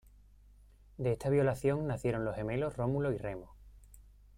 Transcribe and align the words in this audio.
De 0.97 1.11
esta 1.11 1.29
violación 1.29 1.85
nacieron 1.85 2.25
los 2.25 2.35
gemelos 2.35 2.75
Rómulo 2.75 3.11
y 3.11 3.19
Remo. 3.19 3.53